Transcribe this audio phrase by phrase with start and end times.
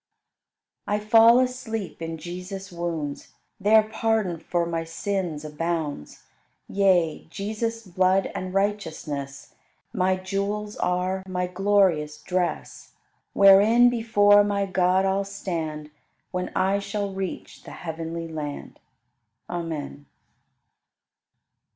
[0.87, 1.05] 34.
[1.05, 6.23] I fall asleep in Jesus' wounds, There pardon for my sins abounds;
[6.67, 9.53] Yea, Jesus' blood and righteousness
[9.93, 12.93] My jewels are, my glorious dress,
[13.33, 15.91] Wherein before my God I'll stand
[16.31, 18.79] When I shall reach the heavenly land.
[19.51, 20.07] Amen.